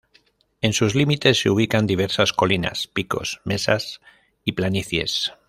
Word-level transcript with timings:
En 0.61 0.73
sus 0.73 0.95
límites 0.95 1.39
se 1.39 1.51
ubican 1.51 1.85
diversas 1.85 2.33
colinas, 2.33 2.87
picos, 2.91 3.39
mesas 3.45 4.01
y 4.43 4.53
planicies. 4.53 5.31